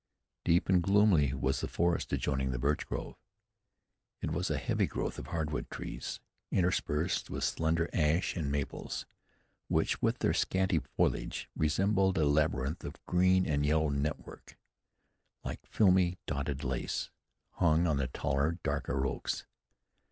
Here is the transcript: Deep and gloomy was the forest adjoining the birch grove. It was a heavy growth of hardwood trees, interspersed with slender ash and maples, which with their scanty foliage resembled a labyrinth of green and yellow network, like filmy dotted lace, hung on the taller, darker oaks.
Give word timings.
Deep 0.43 0.67
and 0.67 0.81
gloomy 0.81 1.31
was 1.31 1.61
the 1.61 1.67
forest 1.67 2.11
adjoining 2.11 2.49
the 2.49 2.57
birch 2.57 2.87
grove. 2.87 3.15
It 4.19 4.31
was 4.31 4.49
a 4.49 4.57
heavy 4.57 4.87
growth 4.87 5.19
of 5.19 5.27
hardwood 5.27 5.69
trees, 5.69 6.19
interspersed 6.51 7.29
with 7.29 7.43
slender 7.43 7.87
ash 7.93 8.35
and 8.35 8.51
maples, 8.51 9.05
which 9.67 10.01
with 10.01 10.17
their 10.17 10.33
scanty 10.33 10.79
foliage 10.79 11.51
resembled 11.55 12.17
a 12.17 12.25
labyrinth 12.25 12.83
of 12.83 12.95
green 13.05 13.45
and 13.45 13.63
yellow 13.63 13.89
network, 13.89 14.57
like 15.43 15.63
filmy 15.67 16.17
dotted 16.25 16.63
lace, 16.63 17.11
hung 17.51 17.85
on 17.85 17.97
the 17.97 18.07
taller, 18.07 18.57
darker 18.63 19.05
oaks. 19.05 19.45